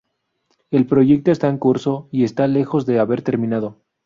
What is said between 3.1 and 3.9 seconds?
terminado.